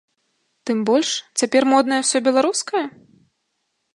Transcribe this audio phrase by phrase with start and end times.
[0.67, 2.85] Тым больш, цяпер моднае ўсё беларускае?